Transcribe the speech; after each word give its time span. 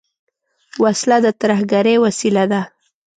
وسله 0.83 1.17
د 1.25 1.27
ترهګرۍ 1.41 1.95
وسیله 2.05 2.43
ده 2.51 2.61